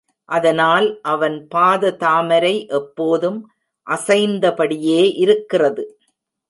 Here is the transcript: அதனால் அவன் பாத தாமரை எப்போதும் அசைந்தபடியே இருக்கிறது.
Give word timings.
அதனால் 0.29 0.87
அவன் 1.03 1.47
பாத 1.47 1.91
தாமரை 1.95 2.65
எப்போதும் 2.69 3.39
அசைந்தபடியே 3.87 5.01
இருக்கிறது. 5.15 5.83